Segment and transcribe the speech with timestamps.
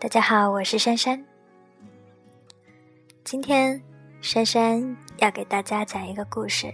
[0.00, 1.24] 大家好，我是珊珊。
[3.24, 3.82] 今天
[4.20, 6.72] 珊珊要给大家讲一个故事。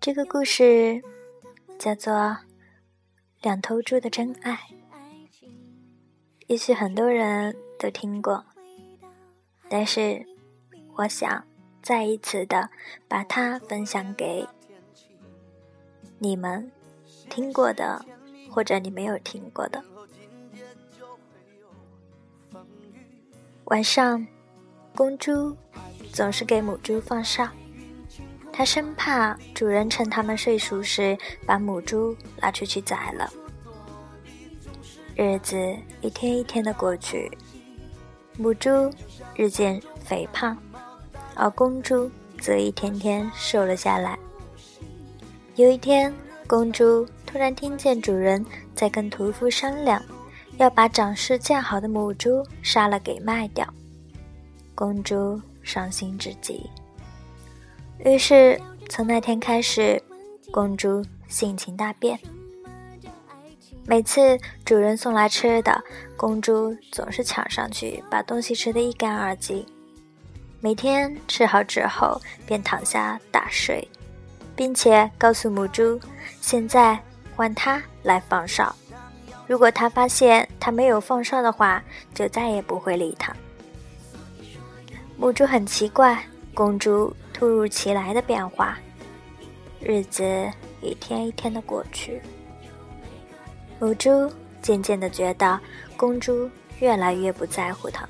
[0.00, 1.02] 这个故事
[1.78, 2.14] 叫做
[3.42, 4.52] 《两头猪的真爱》，
[6.46, 8.42] 也许很多人都听过，
[9.68, 10.26] 但是
[10.96, 11.44] 我想
[11.82, 12.70] 再一次的
[13.06, 14.48] 把它分享给
[16.18, 16.72] 你们
[17.28, 18.02] 听过的，
[18.50, 19.84] 或者你没有听过的。
[23.64, 24.26] 晚上，
[24.94, 25.56] 公猪
[26.12, 27.48] 总是给母猪放哨，
[28.52, 33.32] 它生怕主人趁它们睡熟时把母猪拉出去宰了。
[35.16, 35.56] 日子
[36.00, 37.30] 一天一天的过去，
[38.36, 38.90] 母猪
[39.34, 40.56] 日渐肥胖，
[41.34, 42.10] 而公猪
[42.40, 44.18] 则一天天瘦了下来。
[45.54, 46.12] 有一天，
[46.46, 50.02] 公猪突然听见主人在跟屠夫商量。
[50.56, 53.66] 要把长势较好的母猪杀了给卖掉，
[54.74, 56.68] 公猪伤心至极。
[57.98, 60.02] 于是从那天开始，
[60.50, 62.18] 公猪性情大变。
[63.86, 65.82] 每次主人送来吃的，
[66.16, 69.66] 公猪总是抢上去把东西吃得一干二净。
[70.60, 73.86] 每天吃好之后，便躺下大睡，
[74.56, 76.00] 并且告诉母猪
[76.40, 76.98] ：“现在
[77.36, 78.74] 换它来放哨。”
[79.46, 81.82] 如果他发现他没有放哨的话，
[82.14, 83.34] 就再也不会理他。
[85.16, 88.78] 母猪很奇怪公猪突如其来的变化，
[89.80, 90.24] 日子
[90.80, 92.20] 一天一天的过去，
[93.78, 95.60] 母猪渐渐的觉得
[95.96, 98.08] 公猪越来越不在乎它，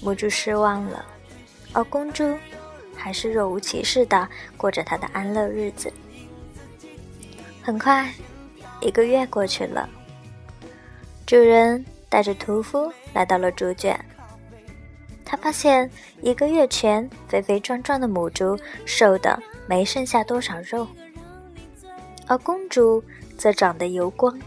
[0.00, 1.04] 母猪失望了，
[1.72, 2.36] 而公猪
[2.94, 5.92] 还是若无其事的过着它的安乐日子。
[7.60, 8.08] 很快。
[8.80, 9.88] 一个月过去了，
[11.26, 13.98] 主人带着屠夫来到了猪圈。
[15.24, 15.90] 他发现
[16.22, 20.86] 一个月前肥肥壮壮的母猪瘦的没剩下多少肉，
[22.26, 23.02] 而公猪
[23.36, 24.38] 则长得油光。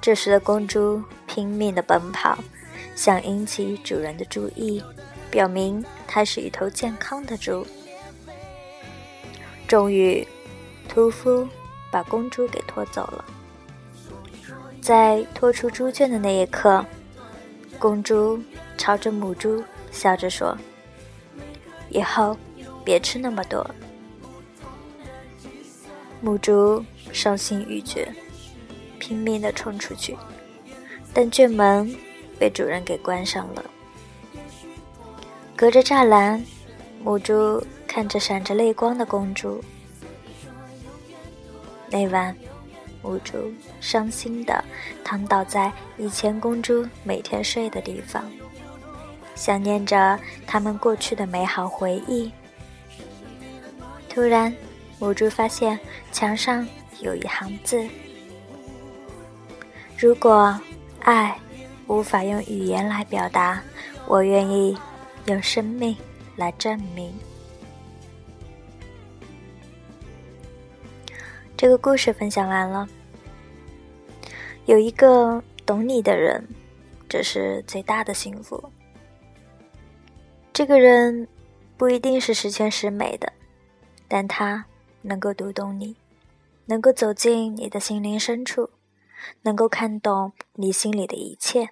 [0.00, 2.36] 这时的公猪拼命的奔跑，
[2.94, 4.82] 想引起主人的注意，
[5.30, 7.66] 表明它是一头健康的猪。
[9.66, 10.26] 终于，
[10.88, 11.48] 屠夫。
[11.96, 13.24] 把公猪给拖走了。
[14.82, 16.84] 在拖出猪圈的那一刻，
[17.78, 18.38] 公猪
[18.76, 20.54] 朝着母猪笑着说
[21.88, 22.36] ：“以后
[22.84, 23.66] 别吃那么多。”
[26.20, 28.06] 母猪伤心欲绝，
[28.98, 30.14] 拼命的冲出去，
[31.14, 31.96] 但圈门
[32.38, 33.64] 被主人给关上了。
[35.56, 36.44] 隔着栅栏，
[37.02, 39.64] 母猪看着闪着泪光的公猪。
[41.90, 42.34] 那晚，
[43.02, 44.64] 母猪伤心的
[45.04, 48.24] 躺倒在以前公猪每天睡的地方，
[49.34, 52.30] 想念着他们过去的美好回忆。
[54.08, 54.52] 突然，
[54.98, 55.78] 母猪发现
[56.10, 56.66] 墙上
[57.00, 57.86] 有一行字
[59.96, 60.58] ：“如果
[61.00, 61.38] 爱
[61.86, 63.62] 无法用语言来表达，
[64.06, 64.76] 我愿意
[65.26, 65.94] 用生命
[66.34, 67.14] 来证明。”
[71.56, 72.86] 这个故事分享完了。
[74.66, 76.46] 有一个懂你的人，
[77.08, 78.70] 这是最大的幸福。
[80.52, 81.26] 这个人
[81.78, 83.32] 不一定是十全十美的，
[84.06, 84.66] 但他
[85.00, 85.96] 能够读懂你，
[86.66, 88.70] 能够走进你的心灵深处，
[89.42, 91.70] 能够看懂你心里的一切。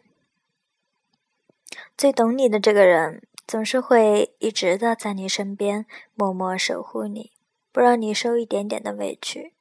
[1.97, 5.85] 最懂你的这个人，总是会一直的在你身边，
[6.15, 7.33] 默默守护你，
[7.71, 9.54] 不让你受一点点的委屈。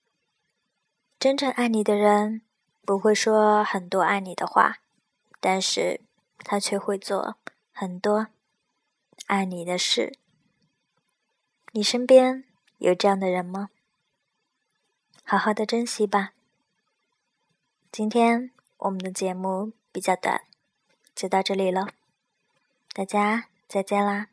[1.24, 2.42] 真正爱你的人，
[2.82, 4.80] 不会说很多爱你的话，
[5.40, 6.02] 但是
[6.40, 7.38] 他却会做
[7.72, 8.28] 很多
[9.28, 10.18] 爱你的事。
[11.72, 12.44] 你身边
[12.80, 13.70] 有这样的人吗？
[15.24, 16.34] 好好的珍惜吧。
[17.90, 20.42] 今天我们的节目比较短，
[21.16, 21.88] 就到这里了，
[22.92, 24.33] 大家再见啦。